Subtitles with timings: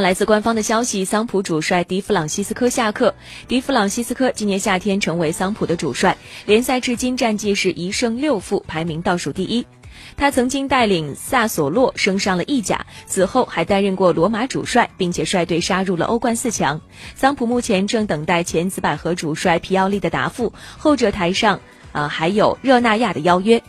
[0.00, 3.14] 来自官方的消息桑普主帅迪弗朗西斯科下课。
[3.48, 9.66] 迪弗朗西斯科今年夏天成为桑普的主帅联赛至今战绩是一胜六负排名倒数第一。
[10.16, 16.80] 他曾经带领萨索洛升上了意甲此后还担任过罗马主帅并且率队杀入了欧冠四强。
[17.14, 21.60] 桑普目前正等待前紫百合主帅皮奥利的答复后者台上
[21.92, 23.62] 啊还有热那亚的邀约。